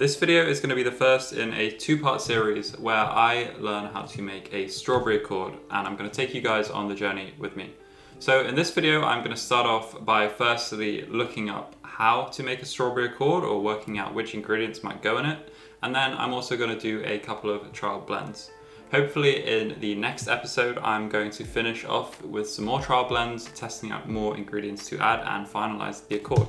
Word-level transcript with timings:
This 0.00 0.16
video 0.16 0.46
is 0.46 0.60
going 0.60 0.70
to 0.70 0.74
be 0.74 0.82
the 0.82 0.90
first 0.90 1.34
in 1.34 1.52
a 1.52 1.70
two-part 1.70 2.22
series 2.22 2.72
where 2.78 2.96
I 2.96 3.50
learn 3.58 3.92
how 3.92 4.00
to 4.00 4.22
make 4.22 4.50
a 4.50 4.66
strawberry 4.66 5.16
accord 5.16 5.52
and 5.70 5.86
I'm 5.86 5.94
going 5.94 6.08
to 6.08 6.16
take 6.16 6.32
you 6.32 6.40
guys 6.40 6.70
on 6.70 6.88
the 6.88 6.94
journey 6.94 7.34
with 7.38 7.54
me. 7.54 7.74
So 8.18 8.46
in 8.46 8.54
this 8.54 8.70
video 8.70 9.02
I'm 9.02 9.18
going 9.18 9.36
to 9.36 9.36
start 9.36 9.66
off 9.66 10.02
by 10.02 10.26
firstly 10.26 11.02
looking 11.02 11.50
up 11.50 11.76
how 11.82 12.24
to 12.28 12.42
make 12.42 12.62
a 12.62 12.64
strawberry 12.64 13.08
accord 13.08 13.44
or 13.44 13.60
working 13.60 13.98
out 13.98 14.14
which 14.14 14.32
ingredients 14.32 14.82
might 14.82 15.02
go 15.02 15.18
in 15.18 15.26
it 15.26 15.52
and 15.82 15.94
then 15.94 16.16
I'm 16.16 16.32
also 16.32 16.56
going 16.56 16.74
to 16.74 16.80
do 16.80 17.02
a 17.04 17.18
couple 17.18 17.50
of 17.50 17.70
trial 17.74 18.00
blends. 18.00 18.52
Hopefully 18.92 19.46
in 19.46 19.78
the 19.80 19.96
next 19.96 20.28
episode 20.28 20.78
I'm 20.78 21.10
going 21.10 21.30
to 21.32 21.44
finish 21.44 21.84
off 21.84 22.22
with 22.22 22.48
some 22.48 22.64
more 22.64 22.80
trial 22.80 23.04
blends, 23.04 23.50
testing 23.52 23.92
out 23.92 24.08
more 24.08 24.34
ingredients 24.34 24.88
to 24.88 24.98
add 24.98 25.20
and 25.26 25.46
finalize 25.46 26.08
the 26.08 26.16
accord 26.16 26.48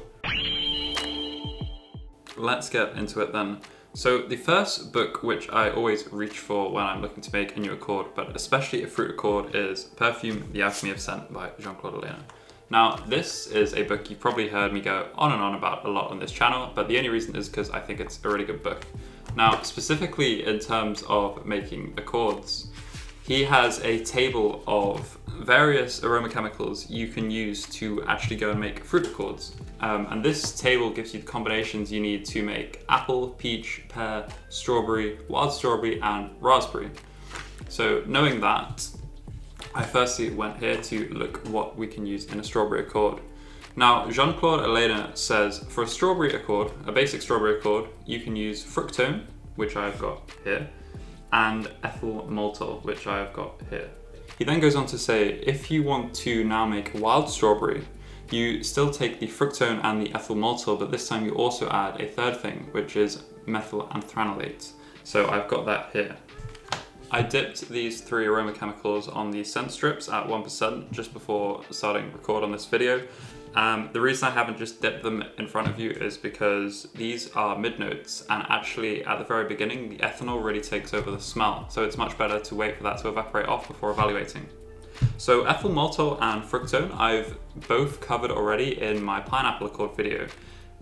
let's 2.41 2.69
get 2.69 2.97
into 2.97 3.21
it 3.21 3.31
then. 3.31 3.59
So 3.93 4.21
the 4.21 4.37
first 4.37 4.93
book 4.93 5.21
which 5.21 5.49
I 5.49 5.69
always 5.69 6.11
reach 6.11 6.39
for 6.39 6.71
when 6.71 6.85
I'm 6.85 7.01
looking 7.01 7.21
to 7.21 7.33
make 7.33 7.55
a 7.55 7.59
new 7.59 7.73
accord, 7.73 8.07
but 8.15 8.35
especially 8.35 8.83
a 8.83 8.87
fruit 8.87 9.11
accord, 9.11 9.53
is 9.53 9.83
Perfume: 9.83 10.49
The 10.53 10.61
Alchemy 10.61 10.91
of 10.91 10.99
Scent 10.99 11.31
by 11.31 11.49
Jean-Claude 11.59 11.95
Ellena. 11.95 12.23
Now, 12.69 12.95
this 12.95 13.47
is 13.47 13.73
a 13.73 13.83
book 13.83 14.09
you've 14.09 14.21
probably 14.21 14.47
heard 14.47 14.71
me 14.71 14.79
go 14.79 15.09
on 15.15 15.33
and 15.33 15.41
on 15.41 15.55
about 15.55 15.85
a 15.85 15.89
lot 15.89 16.09
on 16.09 16.19
this 16.19 16.31
channel, 16.31 16.71
but 16.73 16.87
the 16.87 16.97
only 16.97 17.09
reason 17.09 17.35
is 17.35 17.49
because 17.49 17.69
I 17.69 17.81
think 17.81 17.99
it's 17.99 18.23
a 18.23 18.29
really 18.29 18.45
good 18.45 18.63
book. 18.63 18.85
Now, 19.35 19.61
specifically 19.61 20.45
in 20.45 20.59
terms 20.59 21.03
of 21.09 21.45
making 21.45 21.93
accords, 21.97 22.69
he 23.23 23.43
has 23.43 23.79
a 23.81 24.03
table 24.05 24.63
of 24.67 25.17
various 25.43 26.03
aroma 26.03 26.29
chemicals 26.29 26.89
you 26.89 27.07
can 27.07 27.31
use 27.31 27.65
to 27.65 28.03
actually 28.03 28.35
go 28.35 28.51
and 28.51 28.59
make 28.59 28.83
fruit 28.83 29.07
accords. 29.07 29.55
Um, 29.79 30.07
and 30.09 30.23
this 30.23 30.53
table 30.59 30.89
gives 30.89 31.13
you 31.13 31.21
the 31.21 31.25
combinations 31.25 31.91
you 31.91 31.99
need 31.99 32.25
to 32.25 32.43
make 32.43 32.85
apple, 32.89 33.29
peach, 33.29 33.83
pear, 33.89 34.27
strawberry, 34.49 35.19
wild 35.27 35.53
strawberry, 35.53 35.99
and 36.01 36.29
raspberry. 36.39 36.89
So 37.69 38.03
knowing 38.05 38.41
that, 38.41 38.87
I 39.73 39.83
firstly 39.83 40.29
went 40.31 40.57
here 40.57 40.77
to 40.81 41.09
look 41.09 41.47
what 41.47 41.77
we 41.77 41.87
can 41.87 42.05
use 42.05 42.25
in 42.25 42.39
a 42.39 42.43
strawberry 42.43 42.81
accord. 42.81 43.21
Now, 43.75 44.09
Jean-Claude 44.11 44.63
Ellena 44.65 45.15
says 45.15 45.59
for 45.69 45.83
a 45.83 45.87
strawberry 45.87 46.33
accord, 46.33 46.71
a 46.85 46.91
basic 46.91 47.21
strawberry 47.21 47.57
accord, 47.57 47.89
you 48.05 48.19
can 48.19 48.35
use 48.35 48.63
fructone, 48.63 49.23
which 49.55 49.77
I've 49.77 49.97
got 49.97 50.29
here, 50.43 50.69
and 51.31 51.71
ethyl 51.83 52.27
maltol, 52.29 52.83
which 52.83 53.07
I 53.07 53.19
have 53.19 53.33
got 53.33 53.53
here. 53.69 53.89
He 54.41 54.45
then 54.45 54.59
goes 54.59 54.75
on 54.75 54.87
to 54.87 54.97
say, 54.97 55.33
if 55.43 55.69
you 55.69 55.83
want 55.83 56.15
to 56.15 56.43
now 56.43 56.65
make 56.65 56.89
wild 56.95 57.29
strawberry, 57.29 57.85
you 58.31 58.63
still 58.63 58.89
take 58.89 59.19
the 59.19 59.27
fructone 59.27 59.79
and 59.83 60.01
the 60.01 60.11
ethyl 60.15 60.35
maltol, 60.35 60.79
but 60.79 60.89
this 60.89 61.07
time 61.07 61.23
you 61.23 61.35
also 61.35 61.69
add 61.69 62.01
a 62.01 62.07
third 62.07 62.37
thing, 62.37 62.67
which 62.71 62.95
is 62.95 63.21
methyl 63.45 63.87
anthranilate. 63.91 64.71
So 65.03 65.29
I've 65.29 65.47
got 65.47 65.67
that 65.67 65.91
here. 65.93 66.15
I 67.11 67.21
dipped 67.21 67.69
these 67.69 68.01
three 68.01 68.25
aroma 68.25 68.53
chemicals 68.53 69.07
on 69.07 69.29
the 69.29 69.43
scent 69.43 69.71
strips 69.71 70.09
at 70.09 70.25
1% 70.25 70.91
just 70.91 71.13
before 71.13 71.63
starting 71.69 72.11
record 72.11 72.43
on 72.43 72.51
this 72.51 72.65
video, 72.65 73.05
um, 73.55 73.89
the 73.91 73.99
reason 73.99 74.29
I 74.29 74.31
haven't 74.31 74.57
just 74.57 74.81
dipped 74.81 75.03
them 75.03 75.23
in 75.37 75.47
front 75.47 75.67
of 75.67 75.77
you 75.77 75.91
is 75.91 76.17
because 76.17 76.87
these 76.95 77.31
are 77.31 77.57
mid 77.57 77.79
notes, 77.79 78.25
and 78.29 78.45
actually, 78.47 79.03
at 79.03 79.19
the 79.19 79.25
very 79.25 79.47
beginning, 79.47 79.89
the 79.89 79.97
ethanol 79.97 80.43
really 80.43 80.61
takes 80.61 80.93
over 80.93 81.11
the 81.11 81.19
smell, 81.19 81.67
so 81.69 81.83
it's 81.83 81.97
much 81.97 82.17
better 82.17 82.39
to 82.39 82.55
wait 82.55 82.77
for 82.77 82.83
that 82.83 82.97
to 82.99 83.09
evaporate 83.09 83.47
off 83.47 83.67
before 83.67 83.91
evaluating. 83.91 84.47
So, 85.17 85.43
ethyl 85.45 85.71
maltol 85.71 86.21
and 86.21 86.43
fructone, 86.43 86.97
I've 86.97 87.37
both 87.67 87.99
covered 87.99 88.31
already 88.31 88.81
in 88.81 89.03
my 89.03 89.19
pineapple 89.19 89.67
accord 89.67 89.97
video. 89.97 90.27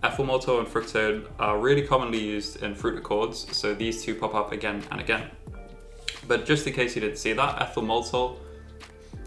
Ethyl 0.04 0.24
maltol 0.24 0.60
and 0.60 0.68
fructone 0.68 1.26
are 1.40 1.58
really 1.58 1.82
commonly 1.82 2.20
used 2.20 2.62
in 2.62 2.74
fruit 2.74 2.96
accords, 2.96 3.56
so 3.56 3.74
these 3.74 4.04
two 4.04 4.14
pop 4.14 4.34
up 4.34 4.52
again 4.52 4.82
and 4.92 5.00
again. 5.00 5.30
But 6.28 6.46
just 6.46 6.66
in 6.68 6.72
case 6.72 6.94
you 6.94 7.00
didn't 7.00 7.18
see 7.18 7.32
that, 7.32 7.60
ethyl 7.60 7.82
maltol 7.82 8.38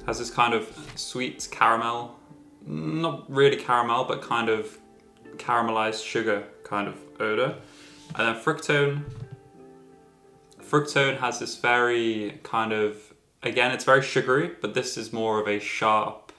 has 0.05 0.19
this 0.19 0.29
kind 0.29 0.53
of 0.53 0.67
sweet 0.95 1.47
caramel 1.51 2.19
not 2.65 3.29
really 3.29 3.57
caramel, 3.57 4.05
but 4.05 4.21
kind 4.21 4.49
of 4.49 4.77
caramelized 5.37 6.05
sugar 6.05 6.43
kind 6.63 6.87
of 6.87 6.95
odor. 7.19 7.55
And 8.15 8.27
then 8.27 8.35
fructone. 8.35 9.03
Fructone 10.61 11.19
has 11.19 11.39
this 11.39 11.57
very 11.57 12.39
kind 12.43 12.73
of, 12.73 13.13
again, 13.43 13.71
it's 13.71 13.83
very 13.83 14.01
sugary, 14.01 14.51
but 14.61 14.73
this 14.73 14.97
is 14.97 15.13
more 15.13 15.39
of 15.39 15.47
a 15.47 15.59
sharp, 15.59 16.31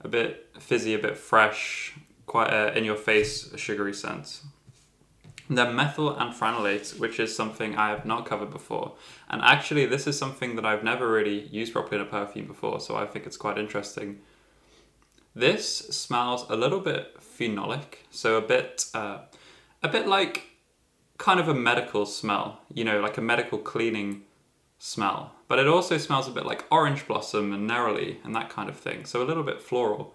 a 0.00 0.08
bit 0.08 0.48
fizzy, 0.58 0.94
a 0.94 0.98
bit 0.98 1.16
fresh, 1.16 1.94
quite 2.26 2.52
a 2.52 2.76
in 2.76 2.84
your 2.84 2.96
face 2.96 3.50
sugary 3.56 3.92
scent. 3.92 4.40
And 5.48 5.58
then 5.58 5.76
methyl 5.76 6.14
anthranilate, 6.14 6.98
which 6.98 7.20
is 7.20 7.36
something 7.36 7.76
I 7.76 7.90
have 7.90 8.06
not 8.06 8.24
covered 8.24 8.50
before. 8.50 8.92
And 9.28 9.42
actually, 9.42 9.84
this 9.84 10.06
is 10.06 10.18
something 10.18 10.56
that 10.56 10.64
I've 10.64 10.82
never 10.82 11.10
really 11.10 11.40
used 11.48 11.74
properly 11.74 12.00
in 12.00 12.06
a 12.06 12.10
perfume 12.10 12.46
before, 12.46 12.80
so 12.80 12.96
I 12.96 13.04
think 13.04 13.26
it's 13.26 13.36
quite 13.36 13.58
interesting. 13.58 14.20
This 15.34 15.78
smells 15.78 16.48
a 16.48 16.56
little 16.56 16.80
bit 16.80 17.18
phenolic, 17.20 17.98
so 18.10 18.36
a 18.36 18.40
bit, 18.40 18.84
uh, 18.94 19.18
a 19.82 19.88
bit 19.88 20.06
like 20.06 20.50
kind 21.18 21.40
of 21.40 21.48
a 21.48 21.54
medical 21.54 22.06
smell, 22.06 22.60
you 22.72 22.84
know, 22.84 23.00
like 23.00 23.18
a 23.18 23.20
medical 23.20 23.58
cleaning 23.58 24.22
smell. 24.78 25.32
But 25.48 25.58
it 25.58 25.66
also 25.66 25.98
smells 25.98 26.28
a 26.28 26.32
bit 26.32 26.46
like 26.46 26.64
orange 26.70 27.06
blossom 27.06 27.52
and 27.52 27.68
neroli 27.68 28.18
and 28.24 28.34
that 28.34 28.50
kind 28.50 28.68
of 28.68 28.76
thing, 28.76 29.04
so 29.04 29.22
a 29.22 29.24
little 29.24 29.42
bit 29.42 29.60
floral. 29.60 30.14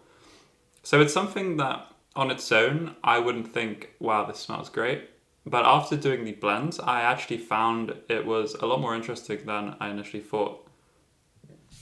So 0.84 1.02
it's 1.02 1.14
something 1.14 1.58
that 1.58 1.92
on 2.16 2.32
its 2.32 2.52
own 2.52 2.96
I 3.04 3.20
wouldn't 3.20 3.54
think, 3.54 3.94
wow, 4.00 4.26
this 4.26 4.40
smells 4.40 4.70
great. 4.70 5.10
But 5.46 5.66
after 5.66 5.98
doing 5.98 6.26
the 6.26 6.34
blends, 6.34 6.80
I 6.80 7.02
actually 7.02 7.40
found 7.40 7.94
it 8.08 8.26
was 8.26 8.54
a 8.56 8.66
lot 8.66 8.82
more 8.82 8.96
interesting 8.96 9.46
than 9.46 9.76
I 9.80 9.90
initially 9.90 10.22
thought. 10.22 10.68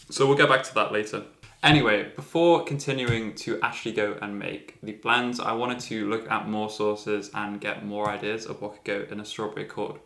So 0.10 0.26
we'll 0.26 0.38
get 0.38 0.50
back 0.50 0.64
to 0.64 0.74
that 0.76 0.92
later. 0.92 1.24
Anyway, 1.64 2.12
before 2.16 2.64
continuing 2.64 3.34
to 3.34 3.60
actually 3.62 3.92
go 3.92 4.16
and 4.22 4.38
make 4.38 4.78
the 4.84 4.92
blends, 4.92 5.40
I 5.40 5.54
wanted 5.54 5.80
to 5.82 6.08
look 6.08 6.30
at 6.30 6.48
more 6.48 6.70
sources 6.70 7.32
and 7.34 7.60
get 7.60 7.84
more 7.84 8.10
ideas 8.10 8.46
of 8.46 8.62
what 8.62 8.74
could 8.74 8.84
go 8.84 9.12
in 9.12 9.20
a 9.20 9.26
strawberry 9.26 9.66
accord. 9.66 10.00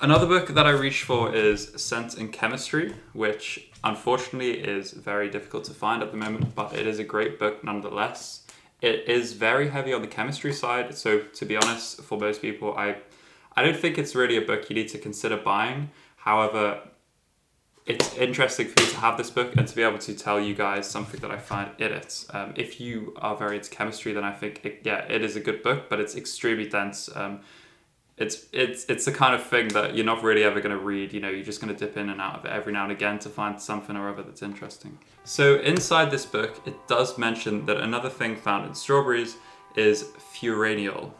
Another 0.00 0.26
book 0.26 0.48
that 0.48 0.66
I 0.66 0.70
reached 0.70 1.04
for 1.04 1.32
is 1.34 1.72
Scent 1.76 2.16
and 2.16 2.32
Chemistry, 2.32 2.94
which 3.12 3.70
unfortunately 3.84 4.58
is 4.58 4.92
very 4.92 5.30
difficult 5.30 5.64
to 5.64 5.72
find 5.72 6.02
at 6.02 6.10
the 6.10 6.16
moment, 6.16 6.54
but 6.54 6.74
it 6.74 6.86
is 6.86 6.98
a 6.98 7.04
great 7.04 7.38
book 7.38 7.62
nonetheless. 7.62 8.42
It 8.80 9.08
is 9.08 9.34
very 9.34 9.68
heavy 9.68 9.92
on 9.92 10.00
the 10.00 10.08
chemistry 10.08 10.52
side, 10.52 10.96
so 10.96 11.20
to 11.20 11.44
be 11.44 11.56
honest, 11.56 12.00
for 12.02 12.18
most 12.18 12.42
people, 12.42 12.74
I 12.76 12.96
I 13.54 13.62
don't 13.62 13.76
think 13.76 13.98
it's 13.98 14.14
really 14.14 14.38
a 14.38 14.40
book 14.40 14.70
you 14.70 14.74
need 14.74 14.88
to 14.88 14.98
consider 14.98 15.36
buying. 15.36 15.90
However, 16.16 16.80
it's 17.84 18.14
interesting 18.16 18.68
for 18.68 18.80
me 18.80 18.90
to 18.90 18.96
have 18.98 19.16
this 19.16 19.30
book 19.30 19.56
and 19.56 19.66
to 19.66 19.74
be 19.74 19.82
able 19.82 19.98
to 19.98 20.14
tell 20.14 20.40
you 20.40 20.54
guys 20.54 20.88
something 20.88 21.20
that 21.20 21.30
I 21.30 21.38
find 21.38 21.70
in 21.78 21.92
it. 21.92 22.24
Um, 22.30 22.54
if 22.56 22.80
you 22.80 23.14
are 23.16 23.36
very 23.36 23.56
into 23.56 23.70
chemistry, 23.70 24.12
then 24.12 24.22
I 24.24 24.32
think 24.32 24.64
it, 24.64 24.82
yeah, 24.84 25.04
it 25.08 25.22
is 25.22 25.34
a 25.34 25.40
good 25.40 25.62
book, 25.62 25.88
but 25.88 25.98
it's 25.98 26.14
extremely 26.14 26.68
dense. 26.68 27.10
Um, 27.14 27.40
it's 28.18 28.46
it's 28.52 28.84
it's 28.84 29.04
the 29.04 29.10
kind 29.10 29.34
of 29.34 29.42
thing 29.44 29.68
that 29.68 29.96
you're 29.96 30.04
not 30.04 30.22
really 30.22 30.44
ever 30.44 30.60
going 30.60 30.76
to 30.76 30.82
read. 30.82 31.12
You 31.12 31.20
know, 31.20 31.30
you're 31.30 31.44
just 31.44 31.60
going 31.60 31.74
to 31.74 31.78
dip 31.78 31.96
in 31.96 32.08
and 32.08 32.20
out 32.20 32.38
of 32.38 32.44
it 32.44 32.52
every 32.52 32.72
now 32.72 32.84
and 32.84 32.92
again 32.92 33.18
to 33.20 33.28
find 33.28 33.60
something 33.60 33.96
or 33.96 34.08
other 34.08 34.22
that's 34.22 34.42
interesting. 34.42 34.98
So 35.24 35.58
inside 35.60 36.10
this 36.10 36.24
book, 36.24 36.60
it 36.66 36.76
does 36.86 37.18
mention 37.18 37.66
that 37.66 37.78
another 37.78 38.10
thing 38.10 38.36
found 38.36 38.66
in 38.66 38.74
strawberries 38.74 39.36
is 39.74 40.04
furaneol. 40.34 41.10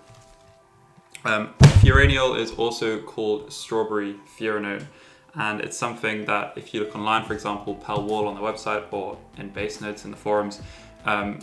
Um, 1.25 1.55
is 1.85 2.51
also 2.53 3.01
called 3.01 3.53
strawberry 3.53 4.17
furanone 4.39 4.87
and 5.35 5.61
it's 5.61 5.77
something 5.77 6.25
that 6.27 6.53
if 6.57 6.75
you 6.75 6.81
look 6.81 6.95
online, 6.95 7.25
for 7.25 7.33
example, 7.33 7.75
Pell 7.75 8.03
Wall 8.03 8.29
on 8.29 8.35
the 8.35 8.41
website 8.41 8.85
or 8.91 9.17
in 9.39 9.51
Basenotes 9.51 10.05
in 10.05 10.11
the 10.11 10.17
forums, 10.17 10.61
um, 11.07 11.39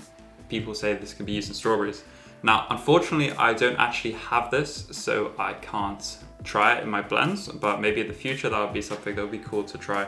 people 0.48 0.74
say 0.74 0.94
this 0.94 1.14
can 1.14 1.26
be 1.26 1.32
used 1.32 1.50
in 1.50 1.56
strawberries. 1.56 2.04
Now, 2.44 2.68
unfortunately, 2.70 3.32
I 3.32 3.54
don't 3.54 3.78
actually 3.78 4.14
have 4.14 4.52
this, 4.52 4.88
so 4.92 5.34
I 5.38 5.54
can't 5.54 6.18
try 6.44 6.76
it 6.76 6.84
in 6.84 6.90
my 6.90 7.02
blends, 7.02 7.48
but 7.48 7.82
maybe 7.82 8.02
in 8.02 8.08
the 8.08 8.14
future 8.14 8.50
that 8.50 8.60
would 8.60 8.74
be 8.74 8.82
something 8.82 9.16
that 9.16 9.22
would 9.22 9.32
be 9.32 9.40
cool 9.40 9.64
to 9.64 9.78
try. 9.78 10.08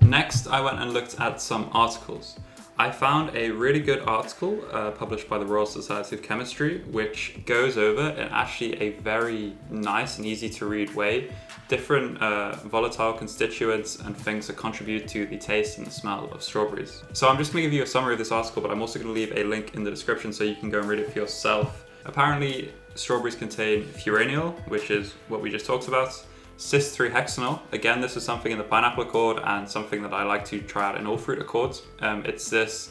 Next, 0.00 0.48
I 0.48 0.60
went 0.60 0.80
and 0.80 0.92
looked 0.92 1.20
at 1.20 1.40
some 1.40 1.70
articles. 1.72 2.38
I 2.78 2.90
found 2.90 3.36
a 3.36 3.50
really 3.50 3.80
good 3.80 4.00
article 4.00 4.58
uh, 4.72 4.90
published 4.92 5.28
by 5.28 5.36
the 5.38 5.44
Royal 5.44 5.66
Society 5.66 6.16
of 6.16 6.22
Chemistry, 6.22 6.82
which 6.90 7.38
goes 7.44 7.76
over 7.76 8.08
in 8.08 8.28
actually 8.28 8.80
a 8.80 8.92
very 9.00 9.54
nice 9.68 10.16
and 10.16 10.26
easy 10.26 10.48
to 10.48 10.64
read 10.64 10.94
way 10.94 11.30
different 11.70 12.20
uh, 12.20 12.56
volatile 12.64 13.12
constituents 13.12 14.00
and 14.00 14.16
things 14.16 14.48
that 14.48 14.56
contribute 14.56 15.06
to 15.06 15.24
the 15.26 15.38
taste 15.38 15.78
and 15.78 15.86
the 15.86 15.90
smell 15.90 16.28
of 16.32 16.42
strawberries. 16.42 17.04
So 17.12 17.28
I'm 17.28 17.38
just 17.38 17.52
going 17.52 17.62
to 17.62 17.70
give 17.70 17.72
you 17.72 17.84
a 17.84 17.86
summary 17.86 18.14
of 18.14 18.18
this 18.18 18.32
article, 18.32 18.60
but 18.60 18.72
I'm 18.72 18.80
also 18.80 18.98
going 18.98 19.14
to 19.14 19.18
leave 19.18 19.32
a 19.36 19.44
link 19.44 19.74
in 19.74 19.84
the 19.84 19.90
description 19.90 20.32
so 20.32 20.42
you 20.42 20.56
can 20.56 20.68
go 20.68 20.80
and 20.80 20.88
read 20.88 20.98
it 20.98 21.12
for 21.12 21.20
yourself. 21.20 21.86
Apparently, 22.06 22.74
strawberries 22.96 23.36
contain 23.36 23.84
furaneol, 23.84 24.52
which 24.68 24.90
is 24.90 25.12
what 25.28 25.40
we 25.40 25.48
just 25.48 25.64
talked 25.64 25.86
about, 25.86 26.10
cis 26.56 26.96
3-hexenol. 26.96 27.60
Again, 27.70 28.00
this 28.00 28.16
is 28.16 28.24
something 28.24 28.50
in 28.50 28.58
the 28.58 28.64
pineapple 28.64 29.04
accord 29.04 29.40
and 29.44 29.68
something 29.68 30.02
that 30.02 30.12
I 30.12 30.24
like 30.24 30.44
to 30.46 30.60
try 30.60 30.88
out 30.88 30.96
in 30.96 31.06
all 31.06 31.16
fruit 31.16 31.40
accords. 31.40 31.82
Um, 32.00 32.24
it's 32.26 32.50
this 32.50 32.90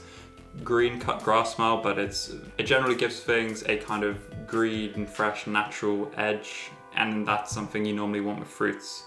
green 0.64 1.02
cut 1.02 1.22
grass 1.22 1.56
smell, 1.56 1.82
but 1.82 2.00
it's 2.00 2.34
it 2.58 2.64
generally 2.64 2.96
gives 2.96 3.20
things 3.20 3.64
a 3.64 3.76
kind 3.78 4.06
of 4.06 4.18
green, 4.48 5.06
fresh, 5.06 5.48
natural 5.48 6.10
edge 6.16 6.72
and 6.96 7.28
that's 7.28 7.52
something 7.52 7.86
you 7.86 7.94
normally 7.94 8.22
want 8.22 8.40
with 8.40 8.48
fruits. 8.48 9.04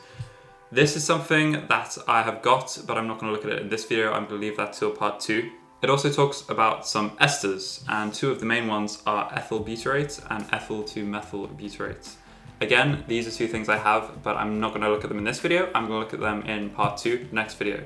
This 0.70 0.96
is 0.96 1.04
something 1.04 1.66
that 1.68 1.98
I 2.08 2.22
have 2.22 2.40
got, 2.40 2.78
but 2.86 2.96
I'm 2.96 3.06
not 3.06 3.18
going 3.18 3.32
to 3.32 3.36
look 3.36 3.44
at 3.44 3.52
it 3.52 3.62
in 3.62 3.68
this 3.68 3.84
video. 3.84 4.12
I'm 4.12 4.26
going 4.26 4.40
to 4.40 4.46
leave 4.46 4.56
that 4.56 4.72
till 4.72 4.90
part 4.90 5.20
two. 5.20 5.50
It 5.82 5.90
also 5.90 6.10
talks 6.10 6.48
about 6.48 6.86
some 6.86 7.10
esters, 7.18 7.82
and 7.88 8.14
two 8.14 8.30
of 8.30 8.38
the 8.38 8.46
main 8.46 8.68
ones 8.68 9.02
are 9.04 9.30
ethyl 9.34 9.64
butyrate 9.64 10.24
and 10.30 10.46
ethyl 10.52 10.84
2-methyl 10.84 11.48
butyrate. 11.48 12.14
Again, 12.60 13.02
these 13.08 13.26
are 13.26 13.32
two 13.32 13.48
things 13.48 13.68
I 13.68 13.78
have, 13.78 14.22
but 14.22 14.36
I'm 14.36 14.60
not 14.60 14.70
going 14.70 14.82
to 14.82 14.88
look 14.88 15.02
at 15.02 15.08
them 15.08 15.18
in 15.18 15.24
this 15.24 15.40
video. 15.40 15.68
I'm 15.74 15.88
going 15.88 15.88
to 15.88 15.98
look 15.98 16.14
at 16.14 16.20
them 16.20 16.42
in 16.42 16.70
part 16.70 16.96
two, 16.96 17.26
next 17.32 17.54
video. 17.54 17.82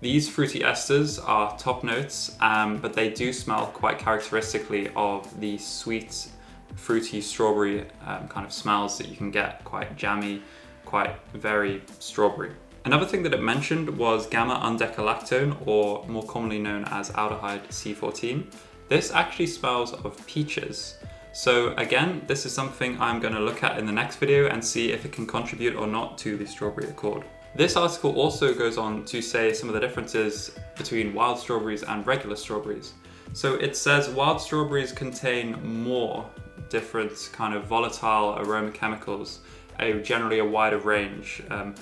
These 0.00 0.28
fruity 0.28 0.60
esters 0.60 1.18
are 1.24 1.56
top 1.56 1.84
notes, 1.84 2.36
um, 2.40 2.78
but 2.78 2.92
they 2.92 3.10
do 3.10 3.32
smell 3.32 3.66
quite 3.66 3.98
characteristically 4.00 4.90
of 4.96 5.40
the 5.40 5.58
sweet, 5.58 6.28
fruity 6.76 7.20
strawberry 7.20 7.86
um, 8.06 8.28
kind 8.28 8.46
of 8.46 8.52
smells 8.52 8.98
that 8.98 9.08
you 9.08 9.16
can 9.16 9.30
get, 9.30 9.64
quite 9.64 9.96
jammy, 9.96 10.42
quite 10.84 11.16
very 11.34 11.82
strawberry. 11.98 12.52
Another 12.84 13.04
thing 13.04 13.22
that 13.24 13.34
it 13.34 13.42
mentioned 13.42 13.88
was 13.98 14.26
gamma 14.26 14.60
undecalactone, 14.64 15.56
or 15.66 16.06
more 16.06 16.22
commonly 16.24 16.58
known 16.58 16.84
as 16.86 17.10
aldehyde 17.10 17.66
C14. 17.68 18.46
This 18.88 19.12
actually 19.12 19.48
smells 19.48 19.92
of 19.92 20.26
peaches. 20.26 20.96
So 21.32 21.74
again, 21.74 22.22
this 22.26 22.46
is 22.46 22.52
something 22.52 22.98
I'm 23.00 23.20
going 23.20 23.34
to 23.34 23.40
look 23.40 23.62
at 23.62 23.78
in 23.78 23.84
the 23.84 23.92
next 23.92 24.16
video 24.16 24.48
and 24.48 24.64
see 24.64 24.92
if 24.92 25.04
it 25.04 25.12
can 25.12 25.26
contribute 25.26 25.76
or 25.76 25.86
not 25.86 26.16
to 26.18 26.36
the 26.38 26.46
strawberry 26.46 26.88
accord. 26.88 27.24
This 27.54 27.76
article 27.76 28.14
also 28.14 28.54
goes 28.54 28.78
on 28.78 29.04
to 29.06 29.20
say 29.20 29.52
some 29.52 29.68
of 29.68 29.74
the 29.74 29.80
differences 29.80 30.58
between 30.76 31.12
wild 31.12 31.38
strawberries 31.38 31.82
and 31.82 32.06
regular 32.06 32.36
strawberries. 32.36 32.94
So 33.34 33.54
it 33.54 33.76
says 33.76 34.08
wild 34.08 34.40
strawberries 34.40 34.92
contain 34.92 35.82
more 35.82 36.28
different 36.68 37.30
kind 37.32 37.54
of 37.54 37.64
volatile 37.64 38.36
aroma 38.38 38.70
chemicals, 38.70 39.40
a 39.78 39.94
generally 39.94 40.38
a 40.38 40.44
wider 40.44 40.78
range. 40.78 41.42
Um, 41.50 41.74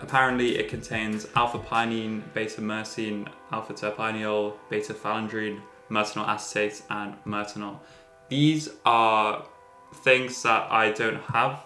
Apparently, 0.00 0.56
it 0.58 0.68
contains 0.68 1.26
alpha 1.34 1.58
pinene, 1.58 2.22
beta 2.32 2.60
myrcene, 2.60 3.26
alpha 3.50 3.74
terpineol, 3.74 4.54
beta 4.70 4.94
phellandrene, 4.94 5.60
myrtenol 5.90 6.26
acetate, 6.28 6.82
and 6.90 7.14
myrtenol. 7.24 7.78
These 8.28 8.68
are 8.84 9.44
things 9.92 10.42
that 10.42 10.70
I 10.70 10.92
don't 10.92 11.20
have, 11.22 11.64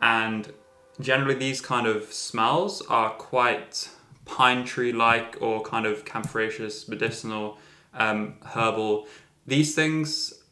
and 0.00 0.52
generally, 1.00 1.34
these 1.34 1.60
kind 1.60 1.86
of 1.86 2.12
smells 2.12 2.80
are 2.82 3.10
quite 3.10 3.88
pine 4.24 4.64
tree 4.64 4.92
like 4.92 5.36
or 5.40 5.60
kind 5.62 5.84
of 5.84 6.04
camphoraceous, 6.04 6.88
medicinal, 6.88 7.58
um, 7.92 8.36
herbal. 8.44 9.08
These 9.46 9.74
things 9.74 10.43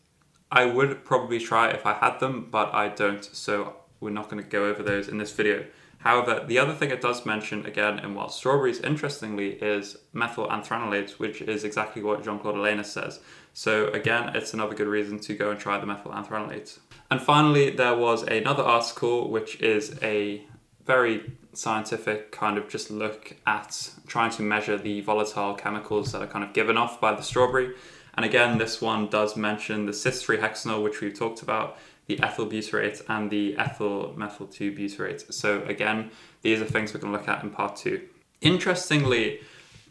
I 0.52 0.66
would 0.66 1.02
probably 1.02 1.38
try 1.38 1.70
if 1.70 1.87
I 1.87 1.94
had 1.94 2.20
them, 2.20 2.49
but 2.50 2.75
I 2.75 2.88
don't, 2.88 3.25
so 3.25 3.76
we're 4.00 4.10
not 4.10 4.28
going 4.28 4.43
to 4.43 4.49
go 4.49 4.66
over 4.66 4.82
those 4.82 5.08
in 5.08 5.16
this 5.16 5.32
video. 5.32 5.64
However, 5.99 6.44
the 6.46 6.58
other 6.58 6.75
thing 6.75 6.90
it 6.90 7.00
does 7.00 7.25
mention 7.25 7.64
again 7.64 7.99
in 8.00 8.14
wild 8.14 8.32
strawberries, 8.32 8.81
interestingly, 8.81 9.52
is 9.52 9.96
methyl 10.12 10.49
anthranilate, 10.49 11.12
which 11.12 11.40
is 11.40 11.64
exactly 11.64 12.02
what 12.02 12.22
Jean 12.22 12.38
Claude 12.38 12.56
Alenas 12.56 12.93
says. 12.93 13.20
So 13.54 13.87
again, 13.93 14.37
it's 14.37 14.52
another 14.52 14.75
good 14.75 14.88
reason 14.88 15.19
to 15.20 15.34
go 15.34 15.50
and 15.50 15.58
try 15.58 15.78
the 15.78 15.87
methyl 15.87 16.12
anthranilate. 16.12 16.78
And 17.10 17.22
finally, 17.22 17.70
there 17.70 17.96
was 17.96 18.22
another 18.22 18.62
article 18.62 19.31
which 19.31 19.58
is 19.60 19.96
a 20.02 20.44
very 20.84 21.32
scientific 21.54 22.31
kind 22.31 22.58
of 22.58 22.69
just 22.69 22.90
look 22.90 23.37
at 23.46 23.90
trying 24.06 24.32
to 24.32 24.43
measure 24.43 24.76
the 24.76 25.00
volatile 25.00 25.54
chemicals 25.54 26.12
that 26.12 26.20
are 26.20 26.26
kind 26.26 26.44
of 26.44 26.52
given 26.52 26.76
off 26.76 27.00
by 27.00 27.14
the 27.14 27.22
strawberry. 27.22 27.75
And 28.14 28.25
again, 28.25 28.59
this 28.59 28.81
one 28.81 29.09
does 29.09 29.37
mention 29.37 29.87
the 29.87 29.93
cis 29.93 30.23
3 30.23 30.38
hexenol, 30.38 30.82
which 30.82 31.00
we've 31.00 31.19
talked 31.19 31.43
about, 31.43 31.79
the 32.06 32.20
ethyl 32.23 32.47
butyrate 32.47 33.03
and 33.09 33.31
the 33.31 33.56
ethyl 33.56 34.14
methyl 34.17 34.47
2 34.47 34.73
butyrate. 34.73 35.32
So 35.32 35.62
again, 35.62 36.11
these 36.43 36.61
are 36.61 36.64
things 36.64 36.93
we're 36.93 37.00
going 37.00 37.12
to 37.12 37.19
look 37.19 37.29
at 37.29 37.43
in 37.43 37.50
part 37.50 37.76
two. 37.76 38.03
Interestingly, 38.41 39.41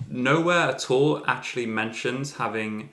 nowhere 0.09 0.69
at 0.69 0.91
all 0.91 1.23
actually 1.25 1.65
mentions 1.65 2.35
having 2.35 2.89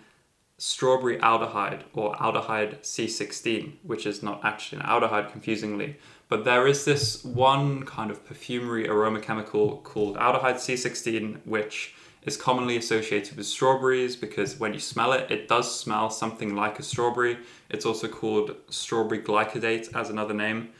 strawberry 0.57 1.19
aldehyde 1.19 1.83
or 1.93 2.15
aldehyde 2.17 2.81
C16, 2.81 3.75
which 3.83 4.07
is 4.07 4.23
not 4.23 4.45
actually 4.45 4.81
an 4.81 4.87
aldehyde 4.87 5.31
confusingly, 5.31 5.97
but 6.29 6.45
there 6.45 6.67
is 6.67 6.85
this 6.85 7.25
one 7.25 7.85
kind 7.85 8.11
of 8.11 8.25
perfumery 8.25 8.89
aroma 8.89 9.21
chemical 9.21 9.79
called 9.79 10.17
aldehyde 10.17 10.57
C16, 10.57 11.41
which 11.45 11.95
is 12.23 12.37
commonly 12.37 12.77
associated 12.77 13.37
with 13.37 13.47
strawberries 13.47 14.17
because 14.17 14.59
when 14.59 14.75
you 14.75 14.81
smell 14.81 15.13
it, 15.13 15.31
it 15.31 15.49
does 15.49 15.79
smell 15.79 16.11
something 16.11 16.55
like 16.55 16.79
a 16.79 16.83
strawberry. 16.83 17.39
It's 17.71 17.87
also 17.87 18.09
called 18.09 18.57
strawberry 18.69 19.23
glycidate 19.23 19.95
as 19.95 20.11
another 20.11 20.35
name. 20.35 20.71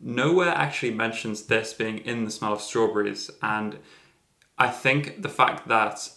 Nowhere 0.00 0.50
actually 0.50 0.92
mentions 0.94 1.44
this 1.44 1.72
being 1.72 1.98
in 1.98 2.24
the 2.24 2.30
smell 2.30 2.52
of 2.52 2.60
strawberries, 2.60 3.30
and 3.40 3.78
I 4.58 4.68
think 4.68 5.22
the 5.22 5.28
fact 5.28 5.68
that 5.68 6.08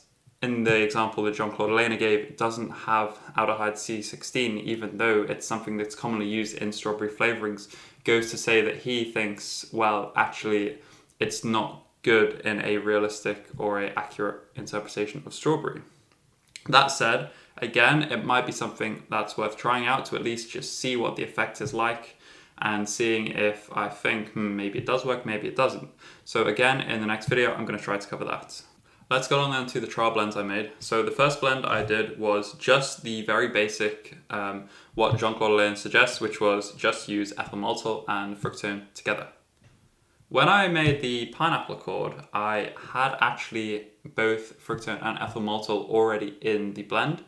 in 0.41 0.63
the 0.63 0.81
example 0.81 1.23
that 1.23 1.35
Jean 1.35 1.51
Claude 1.51 1.71
Alenas 1.71 1.99
gave, 1.99 2.19
it 2.19 2.37
doesn't 2.37 2.69
have 2.69 3.17
aldehyde 3.37 3.73
C16, 3.73 4.63
even 4.63 4.97
though 4.97 5.23
it's 5.23 5.47
something 5.47 5.77
that's 5.77 5.95
commonly 5.95 6.27
used 6.27 6.57
in 6.57 6.71
strawberry 6.71 7.09
flavorings, 7.09 7.73
goes 8.03 8.31
to 8.31 8.37
say 8.37 8.61
that 8.61 8.77
he 8.77 9.11
thinks, 9.11 9.65
well, 9.71 10.11
actually, 10.15 10.77
it's 11.19 11.43
not 11.43 11.84
good 12.05 12.39
in 12.41 12.61
a 12.61 12.77
realistic 12.77 13.47
or 13.57 13.81
a 13.81 13.91
accurate 13.97 14.41
interpretation 14.55 15.23
of 15.25 15.33
strawberry. 15.33 15.81
That 16.69 16.87
said, 16.87 17.31
again, 17.57 18.03
it 18.03 18.23
might 18.23 18.45
be 18.45 18.51
something 18.51 19.03
that's 19.09 19.37
worth 19.37 19.57
trying 19.57 19.87
out 19.87 20.05
to 20.05 20.15
at 20.15 20.23
least 20.23 20.51
just 20.51 20.79
see 20.79 20.95
what 20.95 21.15
the 21.15 21.23
effect 21.23 21.61
is 21.61 21.73
like 21.73 22.17
and 22.59 22.87
seeing 22.87 23.27
if 23.27 23.69
I 23.73 23.89
think 23.89 24.29
hmm, 24.29 24.55
maybe 24.55 24.77
it 24.79 24.85
does 24.85 25.03
work, 25.03 25.25
maybe 25.25 25.47
it 25.47 25.55
doesn't. 25.55 25.89
So 26.23 26.45
again, 26.45 26.79
in 26.79 27.01
the 27.01 27.07
next 27.07 27.27
video, 27.27 27.53
I'm 27.53 27.65
going 27.65 27.77
to 27.77 27.83
try 27.83 27.97
to 27.97 28.07
cover 28.07 28.25
that. 28.25 28.61
Let's 29.09 29.27
go 29.27 29.39
on 29.39 29.51
then 29.51 29.65
to 29.67 29.79
the 29.79 29.87
trial 29.87 30.11
blends 30.11 30.37
I 30.37 30.43
made. 30.43 30.71
So 30.79 31.03
the 31.03 31.11
first 31.11 31.41
blend 31.41 31.65
I 31.65 31.83
did 31.83 32.19
was 32.19 32.53
just 32.53 33.03
the 33.03 33.23
very 33.23 33.49
basic, 33.49 34.17
um, 34.29 34.69
what 34.95 35.17
Jean-Claude 35.17 35.51
Alenas 35.51 35.81
suggests, 35.81 36.21
which 36.21 36.39
was 36.39 36.71
just 36.73 37.09
use 37.09 37.33
ethyl 37.37 37.59
maltol 37.59 38.05
and 38.07 38.37
fructone 38.37 38.85
together. 38.93 39.27
When 40.29 40.49
I 40.49 40.67
made 40.67 41.01
the 41.01 41.27
pineapple 41.27 41.75
accord, 41.75 42.13
I 42.33 42.71
had 42.93 43.15
actually 43.21 43.89
both 44.15 44.59
fructone 44.59 45.03
and 45.03 45.19
ethyl 45.19 45.41
maltol 45.41 45.87
already 45.87 46.35
in 46.41 46.73
the 46.73 46.81
blend. 46.81 47.23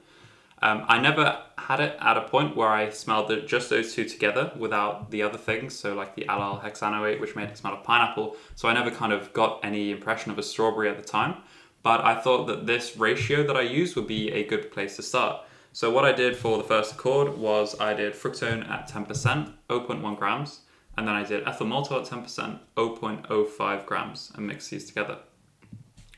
Um, 0.63 0.83
I 0.87 0.99
never 0.99 1.43
had 1.59 1.79
it 1.79 1.95
at 2.01 2.17
a 2.17 2.21
point 2.21 2.57
where 2.57 2.69
I 2.69 2.89
smelled 2.89 3.27
the, 3.27 3.41
just 3.41 3.69
those 3.69 3.93
two 3.93 4.05
together 4.05 4.51
without 4.57 5.11
the 5.11 5.21
other 5.21 5.37
things, 5.37 5.75
so 5.75 5.93
like 5.93 6.15
the 6.15 6.25
allyl 6.25 6.59
hexanoate, 6.63 7.19
which 7.19 7.35
made 7.35 7.49
it 7.49 7.57
smell 7.57 7.73
of 7.73 7.83
pineapple. 7.83 8.35
So 8.55 8.67
I 8.67 8.73
never 8.73 8.89
kind 8.89 9.13
of 9.13 9.31
got 9.31 9.59
any 9.63 9.91
impression 9.91 10.31
of 10.31 10.39
a 10.39 10.43
strawberry 10.43 10.89
at 10.89 10.97
the 10.97 11.07
time. 11.07 11.35
But 11.83 12.03
I 12.03 12.19
thought 12.19 12.47
that 12.47 12.65
this 12.65 12.97
ratio 12.97 13.45
that 13.45 13.55
I 13.55 13.61
used 13.61 13.95
would 13.95 14.07
be 14.07 14.31
a 14.31 14.43
good 14.43 14.71
place 14.71 14.95
to 14.95 15.03
start. 15.03 15.45
So 15.71 15.91
what 15.91 16.03
I 16.03 16.13
did 16.13 16.35
for 16.35 16.57
the 16.57 16.63
first 16.63 16.93
accord 16.93 17.37
was 17.37 17.79
I 17.79 17.93
did 17.93 18.13
fructone 18.13 18.67
at 18.67 18.89
10%, 18.89 19.53
0.1 19.69 20.17
grams, 20.17 20.61
and 20.97 21.07
then 21.07 21.15
I 21.15 21.23
did 21.23 21.47
ethyl 21.47 21.67
maltol 21.67 22.01
at 22.01 22.07
10%, 22.07 22.59
0.05 22.75 23.85
grams, 23.85 24.31
and 24.35 24.47
mixed 24.47 24.71
these 24.71 24.85
together. 24.85 25.19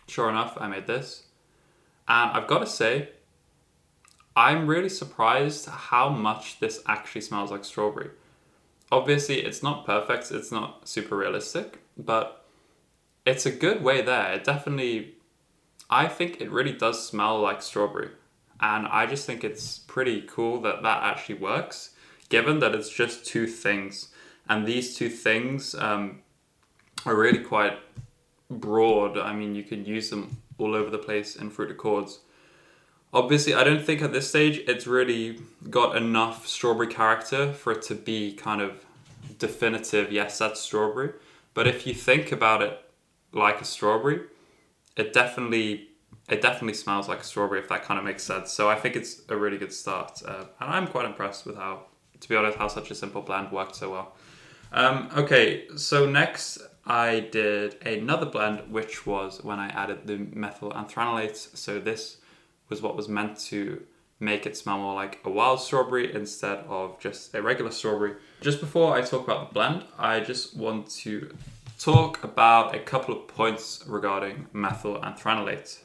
Sure 0.07 0.29
enough, 0.29 0.57
I 0.59 0.67
made 0.67 0.87
this. 0.87 1.23
And 2.07 2.31
I've 2.31 2.47
got 2.47 2.59
to 2.59 2.65
say, 2.65 3.09
I'm 4.35 4.67
really 4.67 4.89
surprised 4.89 5.67
how 5.67 6.09
much 6.09 6.59
this 6.59 6.81
actually 6.87 7.21
smells 7.21 7.51
like 7.51 7.65
strawberry. 7.65 8.11
Obviously, 8.91 9.41
it's 9.41 9.61
not 9.61 9.85
perfect, 9.85 10.31
it's 10.31 10.51
not 10.51 10.87
super 10.87 11.17
realistic, 11.17 11.79
but 11.97 12.45
it's 13.25 13.45
a 13.45 13.51
good 13.51 13.83
way 13.83 14.01
there. 14.01 14.33
It 14.33 14.45
definitely, 14.45 15.15
I 15.89 16.07
think 16.07 16.39
it 16.39 16.49
really 16.49 16.73
does 16.73 17.05
smell 17.05 17.39
like 17.39 17.61
strawberry. 17.61 18.11
And 18.61 18.87
I 18.87 19.05
just 19.05 19.25
think 19.25 19.43
it's 19.43 19.77
pretty 19.77 20.21
cool 20.21 20.61
that 20.61 20.83
that 20.83 21.03
actually 21.03 21.35
works, 21.35 21.91
given 22.29 22.59
that 22.59 22.73
it's 22.73 22.89
just 22.89 23.25
two 23.25 23.45
things 23.45 24.09
and 24.49 24.65
these 24.65 24.95
two 24.95 25.09
things 25.09 25.75
um, 25.75 26.19
are 27.05 27.15
really 27.15 27.43
quite 27.43 27.77
broad. 28.49 29.17
I 29.17 29.31
mean, 29.33 29.55
you 29.55 29.63
can 29.63 29.85
use 29.85 30.09
them 30.09 30.37
all 30.57 30.75
over 30.75 30.89
the 30.89 30.97
place 30.97 31.35
in 31.35 31.51
fruit 31.51 31.71
accords. 31.71 32.19
Obviously, 33.13 33.53
I 33.53 33.63
don't 33.63 33.83
think 33.83 34.01
at 34.01 34.11
this 34.11 34.27
stage 34.27 34.57
it's 34.67 34.85
really 34.85 35.39
got 35.69 35.95
enough 35.95 36.47
strawberry 36.47 36.87
character 36.87 37.53
for 37.53 37.73
it 37.73 37.81
to 37.83 37.95
be 37.95 38.33
kind 38.33 38.61
of 38.61 38.83
definitive. 39.37 40.11
Yes, 40.11 40.37
that's 40.39 40.59
strawberry. 40.59 41.13
But 41.53 41.67
if 41.67 41.87
you 41.87 41.93
think 41.93 42.31
about 42.31 42.61
it 42.61 42.79
like 43.31 43.61
a 43.61 43.65
strawberry, 43.65 44.21
it 44.95 45.13
definitely 45.13 45.87
it 46.27 46.41
definitely 46.41 46.75
smells 46.75 47.07
like 47.07 47.21
a 47.21 47.23
strawberry. 47.23 47.59
If 47.59 47.69
that 47.69 47.83
kind 47.83 47.97
of 47.97 48.05
makes 48.05 48.23
sense. 48.23 48.51
So 48.51 48.69
I 48.69 48.75
think 48.75 48.95
it's 48.95 49.21
a 49.29 49.35
really 49.35 49.57
good 49.57 49.73
start, 49.73 50.21
uh, 50.25 50.45
and 50.59 50.69
I'm 50.69 50.87
quite 50.87 51.05
impressed 51.05 51.45
with 51.45 51.55
how, 51.55 51.85
to 52.19 52.29
be 52.29 52.35
honest, 52.35 52.57
how 52.57 52.67
such 52.67 52.91
a 52.91 52.95
simple 52.95 53.23
blend 53.23 53.51
worked 53.51 53.75
so 53.75 53.91
well. 53.91 54.15
Um, 54.71 55.09
okay, 55.15 55.67
so 55.75 56.05
next 56.05 56.59
I 56.85 57.21
did 57.31 57.81
another 57.85 58.25
blend, 58.25 58.71
which 58.71 59.05
was 59.05 59.43
when 59.43 59.59
I 59.59 59.67
added 59.69 60.07
the 60.07 60.17
methyl 60.17 60.71
anthranilate. 60.71 61.35
So 61.35 61.79
this 61.79 62.17
was 62.69 62.81
what 62.81 62.95
was 62.95 63.07
meant 63.07 63.39
to 63.47 63.83
make 64.19 64.45
it 64.45 64.57
smell 64.57 64.77
more 64.77 64.95
like 64.95 65.19
a 65.23 65.29
wild 65.29 65.61
strawberry 65.61 66.13
instead 66.13 66.59
of 66.67 66.99
just 66.99 67.33
a 67.33 67.41
regular 67.41 67.71
strawberry. 67.71 68.15
Just 68.41 68.59
before 68.59 68.95
I 68.95 69.01
talk 69.01 69.23
about 69.23 69.49
the 69.49 69.53
blend, 69.53 69.85
I 69.97 70.19
just 70.19 70.55
want 70.55 70.89
to 71.01 71.33
talk 71.79 72.23
about 72.23 72.75
a 72.75 72.79
couple 72.79 73.15
of 73.15 73.27
points 73.27 73.83
regarding 73.87 74.47
methyl 74.51 74.99
anthranilate. 75.01 75.79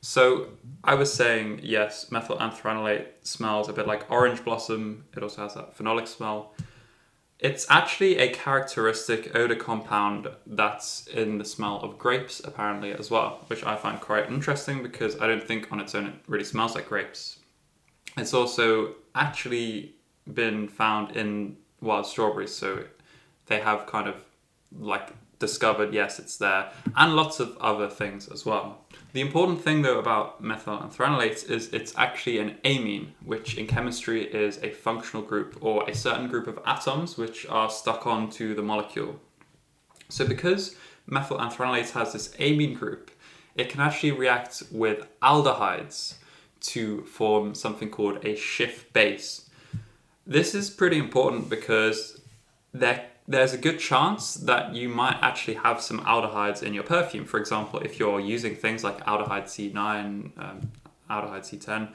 So 0.00 0.48
I 0.84 0.94
was 0.94 1.12
saying, 1.12 1.60
yes, 1.62 2.10
methyl 2.10 2.38
anthranilate 2.38 3.06
smells 3.22 3.68
a 3.68 3.72
bit 3.72 3.86
like 3.86 4.10
orange 4.10 4.44
blossom. 4.44 5.04
It 5.16 5.22
also 5.22 5.42
has 5.42 5.54
that 5.54 5.76
phenolic 5.76 6.08
smell. 6.08 6.54
It's 7.38 7.66
actually 7.70 8.18
a 8.18 8.32
characteristic 8.32 9.36
odor 9.36 9.54
compound 9.54 10.28
that's 10.44 11.06
in 11.06 11.38
the 11.38 11.44
smell 11.44 11.78
of 11.82 11.96
grapes, 11.96 12.40
apparently, 12.40 12.90
as 12.92 13.12
well, 13.12 13.44
which 13.46 13.62
I 13.62 13.76
find 13.76 14.00
quite 14.00 14.28
interesting 14.28 14.82
because 14.82 15.20
I 15.20 15.28
don't 15.28 15.42
think 15.42 15.70
on 15.70 15.78
its 15.78 15.94
own 15.94 16.06
it 16.06 16.14
really 16.26 16.44
smells 16.44 16.74
like 16.74 16.88
grapes. 16.88 17.38
It's 18.16 18.34
also 18.34 18.94
actually 19.14 19.94
been 20.34 20.66
found 20.66 21.16
in 21.16 21.56
wild 21.80 22.06
strawberries, 22.06 22.52
so 22.54 22.84
they 23.46 23.60
have 23.60 23.86
kind 23.86 24.08
of 24.08 24.16
like 24.76 25.10
discovered, 25.38 25.94
yes, 25.94 26.18
it's 26.18 26.38
there, 26.38 26.72
and 26.96 27.14
lots 27.14 27.38
of 27.38 27.56
other 27.58 27.88
things 27.88 28.26
as 28.28 28.44
well. 28.44 28.84
The 29.18 29.26
important 29.26 29.60
thing 29.60 29.82
though 29.82 29.98
about 29.98 30.40
methyl 30.40 30.78
anthranilate 30.78 31.50
is 31.50 31.74
it's 31.74 31.92
actually 31.96 32.38
an 32.38 32.56
amine, 32.64 33.14
which 33.24 33.58
in 33.58 33.66
chemistry 33.66 34.22
is 34.22 34.58
a 34.62 34.70
functional 34.70 35.24
group 35.24 35.58
or 35.60 35.90
a 35.90 35.92
certain 35.92 36.28
group 36.28 36.46
of 36.46 36.60
atoms 36.64 37.18
which 37.18 37.44
are 37.46 37.68
stuck 37.68 38.06
onto 38.06 38.54
the 38.54 38.62
molecule. 38.62 39.18
So 40.08 40.24
because 40.24 40.76
methyl 41.08 41.38
anthranilate 41.38 41.90
has 41.94 42.12
this 42.12 42.32
amine 42.38 42.74
group, 42.74 43.10
it 43.56 43.70
can 43.70 43.80
actually 43.80 44.12
react 44.12 44.62
with 44.70 45.08
aldehydes 45.20 46.14
to 46.60 47.02
form 47.02 47.56
something 47.56 47.90
called 47.90 48.24
a 48.24 48.36
Schiff 48.36 48.92
base. 48.92 49.50
This 50.28 50.54
is 50.54 50.70
pretty 50.70 50.96
important 50.98 51.50
because 51.50 52.20
there 52.72 53.04
there's 53.28 53.52
a 53.52 53.58
good 53.58 53.78
chance 53.78 54.34
that 54.34 54.74
you 54.74 54.88
might 54.88 55.18
actually 55.20 55.54
have 55.54 55.82
some 55.82 56.00
aldehydes 56.00 56.62
in 56.62 56.72
your 56.72 56.82
perfume. 56.82 57.26
For 57.26 57.38
example, 57.38 57.78
if 57.80 57.98
you're 57.98 58.20
using 58.20 58.56
things 58.56 58.82
like 58.82 59.04
aldehyde 59.04 59.44
C9, 59.44 59.74
um, 60.38 60.72
aldehyde 61.10 61.42
C10, 61.42 61.92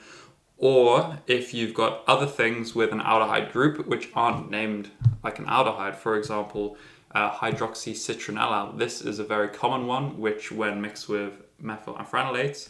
or 0.59 1.17
if 1.25 1.51
you've 1.51 1.73
got 1.73 2.03
other 2.07 2.27
things 2.27 2.75
with 2.75 2.91
an 2.91 2.99
aldehyde 2.99 3.51
group 3.51 3.87
which 3.87 4.09
aren't 4.13 4.51
named 4.51 4.91
like 5.23 5.39
an 5.39 5.45
aldehyde, 5.45 5.95
for 5.95 6.17
example, 6.17 6.77
uh, 7.15 7.31
hydroxycitronellal. 7.31 8.77
This 8.77 9.01
is 9.01 9.17
a 9.17 9.23
very 9.23 9.49
common 9.49 9.87
one, 9.87 10.19
which 10.19 10.51
when 10.51 10.81
mixed 10.81 11.09
with 11.09 11.33
methyl 11.59 11.95
anthranilate, 11.95 12.69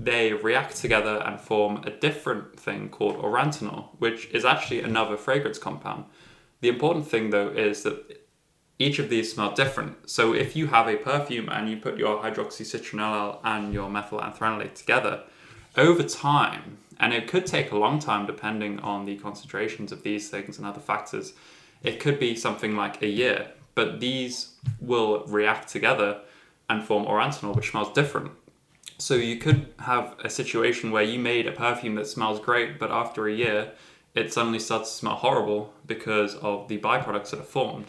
they 0.00 0.32
react 0.32 0.76
together 0.76 1.22
and 1.24 1.40
form 1.40 1.84
a 1.84 1.90
different 1.90 2.58
thing 2.58 2.88
called 2.88 3.16
aurantiol, 3.18 3.90
which 3.98 4.26
is 4.30 4.44
actually 4.44 4.80
another 4.80 5.16
fragrance 5.16 5.58
compound. 5.58 6.04
The 6.62 6.68
important 6.68 7.06
thing 7.06 7.30
though 7.30 7.48
is 7.48 7.82
that 7.82 8.26
each 8.78 8.98
of 8.98 9.10
these 9.10 9.34
smell 9.34 9.52
different. 9.52 10.08
So 10.08 10.32
if 10.32 10.56
you 10.56 10.68
have 10.68 10.88
a 10.88 10.96
perfume 10.96 11.48
and 11.48 11.68
you 11.68 11.76
put 11.76 11.98
your 11.98 12.22
hydroxycitronellal 12.22 13.40
and 13.44 13.74
your 13.74 13.90
methyl 13.90 14.20
anthranilate 14.20 14.74
together, 14.74 15.24
over 15.76 16.02
time, 16.02 16.78
and 17.00 17.12
it 17.12 17.26
could 17.26 17.46
take 17.46 17.72
a 17.72 17.76
long 17.76 17.98
time 17.98 18.26
depending 18.26 18.78
on 18.80 19.04
the 19.04 19.16
concentrations 19.16 19.92
of 19.92 20.02
these 20.02 20.30
things 20.30 20.56
and 20.56 20.66
other 20.66 20.80
factors, 20.80 21.32
it 21.82 21.98
could 21.98 22.18
be 22.20 22.36
something 22.36 22.76
like 22.76 23.02
a 23.02 23.08
year, 23.08 23.48
but 23.74 23.98
these 23.98 24.54
will 24.80 25.24
react 25.26 25.68
together 25.68 26.20
and 26.70 26.84
form 26.84 27.04
aurantiol, 27.06 27.56
which 27.56 27.70
smells 27.70 27.92
different. 27.92 28.30
So 28.98 29.14
you 29.14 29.36
could 29.36 29.66
have 29.80 30.14
a 30.22 30.30
situation 30.30 30.92
where 30.92 31.02
you 31.02 31.18
made 31.18 31.48
a 31.48 31.52
perfume 31.52 31.96
that 31.96 32.06
smells 32.06 32.38
great, 32.38 32.78
but 32.78 32.92
after 32.92 33.26
a 33.26 33.34
year, 33.34 33.72
it 34.14 34.32
suddenly 34.32 34.58
starts 34.58 34.90
to 34.90 34.96
smell 34.96 35.14
horrible 35.14 35.72
because 35.86 36.34
of 36.36 36.68
the 36.68 36.78
byproducts 36.78 37.30
that 37.30 37.40
are 37.40 37.44
formed. 37.44 37.86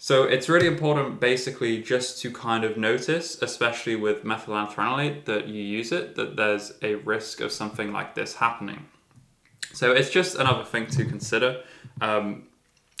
So 0.00 0.22
it's 0.22 0.48
really 0.48 0.68
important 0.68 1.18
basically 1.18 1.82
just 1.82 2.22
to 2.22 2.30
kind 2.30 2.62
of 2.62 2.76
notice, 2.76 3.42
especially 3.42 3.96
with 3.96 4.22
methylanthranilate 4.22 5.24
that 5.24 5.48
you 5.48 5.60
use 5.60 5.90
it, 5.90 6.14
that 6.14 6.36
there's 6.36 6.72
a 6.82 6.94
risk 6.96 7.40
of 7.40 7.50
something 7.50 7.92
like 7.92 8.14
this 8.14 8.36
happening. 8.36 8.86
So 9.72 9.92
it's 9.92 10.10
just 10.10 10.36
another 10.36 10.64
thing 10.64 10.86
to 10.86 11.04
consider. 11.04 11.62
Um, 12.00 12.44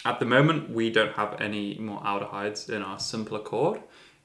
at 0.04 0.18
the 0.18 0.26
moment, 0.26 0.70
we 0.70 0.90
don't 0.90 1.12
have 1.12 1.40
any 1.40 1.78
more 1.78 2.00
aldehydes 2.00 2.68
in 2.68 2.82
our 2.82 2.98
simpler 2.98 3.38
accord 3.38 3.80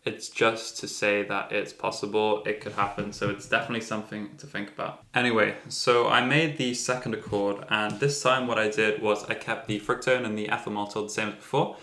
it's 0.05 0.27
just 0.29 0.79
to 0.79 0.87
say 0.87 1.23
that 1.23 1.51
it's 1.51 1.71
possible, 1.71 2.43
it 2.45 2.59
could 2.59 2.73
happen, 2.73 3.13
so 3.13 3.29
it's 3.29 3.47
definitely 3.47 3.85
something 3.85 4.35
to 4.37 4.47
think 4.47 4.69
about. 4.69 5.03
Anyway, 5.15 5.55
so 5.69 6.09
I 6.09 6.25
made 6.25 6.57
the 6.57 6.73
second 6.73 7.13
accord, 7.13 7.65
and 7.69 7.99
this 7.99 8.21
time 8.21 8.47
what 8.47 8.59
I 8.59 8.69
did 8.69 9.01
was 9.01 9.23
I 9.29 9.33
kept 9.33 9.67
the 9.67 9.79
fructone 9.79 10.25
and 10.25 10.37
the 10.37 10.49
ethyl 10.49 10.73
maltol 10.73 11.05
the 11.05 11.09
same 11.09 11.29
as 11.29 11.35
before. 11.35 11.77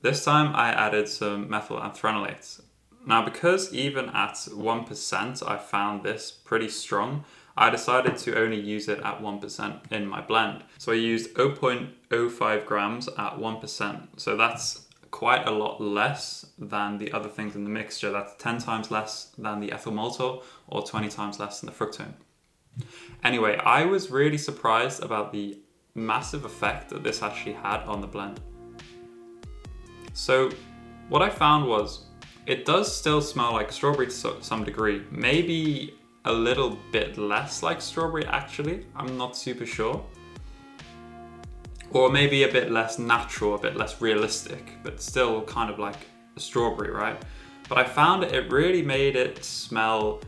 This 0.00 0.24
time 0.24 0.54
I 0.54 0.68
added 0.70 1.08
some 1.08 1.50
methyl 1.50 1.78
anthranilate. 1.78 2.60
Now, 3.06 3.24
because 3.24 3.72
even 3.72 4.08
at 4.08 4.34
1%, 4.34 5.48
I 5.48 5.56
found 5.58 6.02
this 6.02 6.30
pretty 6.30 6.68
strong, 6.68 7.24
I 7.56 7.70
decided 7.70 8.18
to 8.18 8.38
only 8.38 8.60
use 8.60 8.88
it 8.88 8.98
at 8.98 9.22
1% 9.22 9.92
in 9.92 10.06
my 10.06 10.20
blend. 10.20 10.64
So 10.78 10.92
I 10.92 10.96
used 10.96 11.34
0.05 11.34 12.66
grams 12.66 13.08
at 13.08 13.38
1%. 13.38 14.08
So 14.16 14.36
that's 14.36 14.85
quite 15.16 15.48
a 15.48 15.50
lot 15.50 15.80
less 15.80 16.44
than 16.58 16.98
the 16.98 17.10
other 17.10 17.30
things 17.30 17.56
in 17.56 17.64
the 17.64 17.70
mixture. 17.70 18.12
That's 18.12 18.34
10 18.34 18.58
times 18.58 18.90
less 18.90 19.32
than 19.38 19.60
the 19.60 19.72
ethyl 19.72 19.92
maltol 19.92 20.42
or 20.68 20.82
20 20.82 21.08
times 21.08 21.40
less 21.40 21.58
than 21.58 21.70
the 21.70 21.74
fructone. 21.74 22.12
Anyway, 23.24 23.56
I 23.56 23.86
was 23.86 24.10
really 24.10 24.36
surprised 24.36 25.02
about 25.02 25.32
the 25.32 25.58
massive 25.94 26.44
effect 26.44 26.90
that 26.90 27.02
this 27.02 27.22
actually 27.22 27.54
had 27.54 27.80
on 27.84 28.02
the 28.02 28.06
blend. 28.06 28.40
So, 30.12 30.50
what 31.08 31.22
I 31.22 31.30
found 31.30 31.66
was 31.66 32.04
it 32.44 32.66
does 32.66 32.94
still 32.94 33.22
smell 33.22 33.54
like 33.54 33.72
strawberry 33.72 34.08
to 34.08 34.42
some 34.42 34.64
degree, 34.64 35.02
maybe 35.10 35.94
a 36.26 36.32
little 36.32 36.76
bit 36.92 37.16
less 37.16 37.62
like 37.62 37.80
strawberry 37.80 38.26
actually, 38.26 38.84
I'm 38.94 39.16
not 39.16 39.34
super 39.34 39.64
sure 39.64 40.04
or 41.92 42.10
maybe 42.10 42.42
a 42.42 42.52
bit 42.52 42.70
less 42.70 42.98
natural, 42.98 43.54
a 43.54 43.58
bit 43.58 43.76
less 43.76 44.00
realistic, 44.00 44.72
but 44.82 45.00
still 45.00 45.42
kind 45.42 45.70
of 45.70 45.78
like 45.78 45.96
a 46.36 46.40
strawberry, 46.40 46.90
right? 46.90 47.20
But 47.68 47.78
I 47.78 47.84
found 47.84 48.24
it 48.24 48.50
really 48.50 48.82
made 48.82 49.16
it 49.16 49.44
smell 49.44 50.20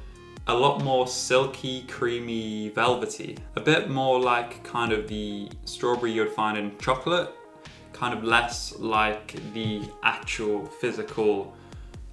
a 0.47 0.55
lot 0.55 0.83
more 0.83 1.07
silky, 1.07 1.83
creamy, 1.83 2.71
velvety. 2.71 3.37
A 3.57 3.61
bit 3.61 3.91
more 3.91 4.19
like 4.19 4.65
kind 4.65 4.93
of 4.93 5.07
the 5.07 5.51
strawberry 5.65 6.13
you'd 6.13 6.31
find 6.31 6.57
in 6.57 6.77
chocolate, 6.79 7.31
kind 7.93 8.17
of 8.17 8.25
less 8.25 8.79
like 8.79 9.37
the 9.53 9.83
actual 10.03 10.65
physical 10.65 11.55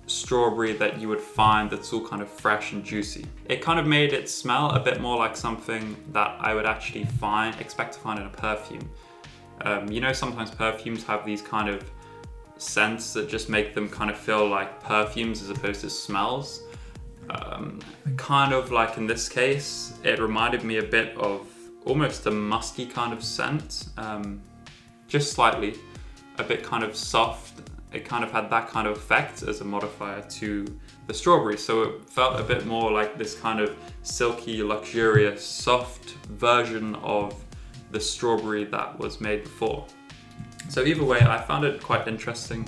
strawberry 0.08 0.74
that 0.74 1.00
you 1.00 1.08
would 1.08 1.20
find 1.20 1.70
that's 1.70 1.92
all 1.94 2.06
kind 2.06 2.22
of 2.22 2.30
fresh 2.30 2.74
and 2.74 2.84
juicy. 2.84 3.26
It 3.46 3.62
kind 3.62 3.80
of 3.80 3.88
made 3.88 4.14
it 4.14 4.30
smell 4.30 4.72
a 4.72 4.80
bit 4.80 5.02
more 5.02 5.18
like 5.18 5.36
something 5.36 5.96
that 6.12 6.36
I 6.40 6.54
would 6.54 6.66
actually 6.66 7.06
find, 7.06 7.60
expect 7.60 7.94
to 7.94 8.00
find 8.00 8.20
in 8.20 8.26
a 8.26 8.30
perfume. 8.30 8.88
Um, 9.62 9.90
you 9.92 10.02
know, 10.02 10.14
sometimes 10.14 10.52
perfumes 10.52 11.04
have 11.06 11.26
these 11.26 11.42
kind 11.42 11.70
of 11.70 11.90
scents 12.58 13.14
that 13.14 13.30
just 13.30 13.50
make 13.50 13.74
them 13.74 13.90
kind 13.90 14.10
of 14.10 14.18
feel 14.18 14.48
like 14.48 14.82
perfumes 14.84 15.42
as 15.42 15.50
opposed 15.50 15.82
to 15.82 15.90
smells. 15.90 16.64
Um, 17.30 17.80
kind 18.18 18.54
of 18.54 18.72
like 18.72 18.98
in 18.98 19.08
this 19.08 19.28
case, 19.28 19.98
it 20.04 20.20
reminded 20.20 20.64
me 20.64 20.78
a 20.78 20.84
bit 20.84 21.18
of 21.18 21.48
almost 21.86 22.26
a 22.26 22.32
musky 22.32 22.86
kind 22.86 23.14
of 23.14 23.24
scent, 23.24 23.88
um, 23.98 24.42
just 25.08 25.34
slightly, 25.34 25.76
a 26.38 26.44
bit 26.44 26.64
kind 26.64 26.84
of 26.84 26.96
soft. 26.96 27.62
It 27.94 28.04
kind 28.04 28.24
of 28.24 28.32
had 28.32 28.50
that 28.50 28.68
kind 28.68 28.88
of 28.88 28.98
effect 28.98 29.44
as 29.44 29.62
a 29.62 29.64
modifier 29.64 30.22
to 30.22 30.66
the 31.08 31.14
strawberry, 31.14 31.58
so 31.58 31.84
it 31.84 32.10
felt 32.10 32.40
a 32.40 32.44
bit 32.44 32.66
more 32.66 32.92
like 32.92 33.18
this 33.18 33.36
kind 33.36 33.60
of 33.60 33.76
silky, 34.04 34.62
luxurious, 34.62 35.46
soft 35.46 36.12
version 36.28 36.96
of 36.96 37.45
the 37.96 38.02
strawberry 38.02 38.66
that 38.66 39.00
was 39.00 39.22
made 39.22 39.44
before. 39.44 39.88
So 40.68 40.84
either 40.84 41.06
way, 41.06 41.22
I 41.22 41.42
found 41.42 41.64
it 41.64 41.82
quite 41.82 42.10
interesting. 42.10 42.68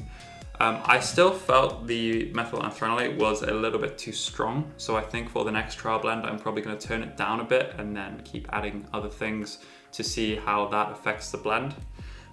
Um, 0.61 0.79
I 0.85 1.01
still 1.01 1.33
felt 1.33 1.85
the 1.85 2.31
methyl 2.33 2.61
anthranilate 2.61 3.17
was 3.17 3.43
a 3.43 3.53
little 3.53 3.77
bit 3.77 3.97
too 3.97 4.13
strong, 4.13 4.71
so 4.77 4.95
I 4.95 5.01
think 5.01 5.29
for 5.29 5.43
the 5.43 5.51
next 5.51 5.75
trial 5.75 5.99
blend, 5.99 6.25
I'm 6.25 6.39
probably 6.39 6.61
going 6.61 6.77
to 6.77 6.87
turn 6.87 7.03
it 7.03 7.17
down 7.17 7.41
a 7.41 7.43
bit 7.43 7.75
and 7.77 7.95
then 7.95 8.21
keep 8.23 8.47
adding 8.53 8.87
other 8.93 9.09
things 9.09 9.59
to 9.91 10.01
see 10.01 10.35
how 10.35 10.69
that 10.69 10.93
affects 10.93 11.29
the 11.29 11.37
blend. 11.37 11.75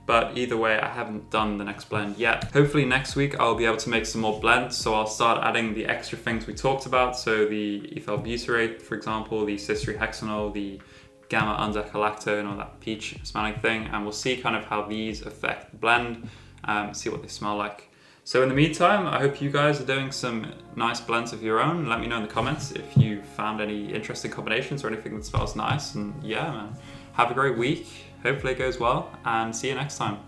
But 0.06 0.38
either 0.38 0.56
way, 0.56 0.78
I 0.78 0.88
haven't 0.88 1.30
done 1.30 1.58
the 1.58 1.64
next 1.64 1.86
blend 1.86 2.16
yet. 2.16 2.52
Hopefully 2.52 2.84
next 2.84 3.16
week 3.16 3.40
I'll 3.40 3.56
be 3.56 3.64
able 3.64 3.78
to 3.78 3.88
make 3.88 4.06
some 4.06 4.20
more 4.20 4.38
blends, 4.38 4.76
so 4.76 4.94
I'll 4.94 5.08
start 5.08 5.42
adding 5.42 5.74
the 5.74 5.86
extra 5.86 6.16
things 6.16 6.46
we 6.46 6.54
talked 6.54 6.86
about. 6.86 7.18
So 7.18 7.46
the 7.46 7.92
ethyl 7.96 8.18
butyrate, 8.18 8.80
for 8.80 8.94
example, 8.94 9.44
the 9.44 9.56
hexenol, 9.56 10.52
the 10.52 10.80
gamma 11.28 11.56
undecalactone 11.58 12.50
or 12.50 12.56
that 12.56 12.80
peach 12.80 13.16
smelling 13.22 13.54
thing, 13.54 13.86
and 13.86 14.02
we'll 14.02 14.12
see 14.12 14.36
kind 14.36 14.56
of 14.56 14.64
how 14.64 14.82
these 14.82 15.22
affect 15.22 15.70
the 15.70 15.76
blend, 15.76 16.28
um, 16.64 16.94
see 16.94 17.08
what 17.08 17.22
they 17.22 17.28
smell 17.28 17.56
like. 17.56 17.90
So 18.26 18.42
in 18.42 18.48
the 18.48 18.54
meantime, 18.54 19.06
I 19.06 19.18
hope 19.18 19.42
you 19.42 19.50
guys 19.50 19.80
are 19.80 19.84
doing 19.84 20.10
some 20.10 20.50
nice 20.76 21.00
blends 21.00 21.34
of 21.34 21.42
your 21.42 21.60
own. 21.60 21.86
Let 21.86 22.00
me 22.00 22.06
know 22.06 22.16
in 22.16 22.22
the 22.22 22.28
comments 22.28 22.72
if 22.72 22.96
you 22.96 23.22
found 23.22 23.60
any 23.60 23.92
interesting 23.92 24.30
combinations 24.30 24.82
or 24.82 24.88
anything 24.88 25.14
that 25.16 25.26
smells 25.26 25.54
nice. 25.54 25.94
And 25.94 26.14
yeah, 26.22 26.50
man, 26.50 26.76
have 27.12 27.30
a 27.30 27.34
great 27.34 27.58
week. 27.58 27.86
Hopefully 28.22 28.54
it 28.54 28.58
goes 28.58 28.80
well, 28.80 29.10
and 29.26 29.54
see 29.54 29.68
you 29.68 29.74
next 29.74 29.98
time. 29.98 30.18